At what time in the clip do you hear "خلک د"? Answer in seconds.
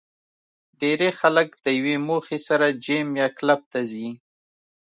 1.19-1.65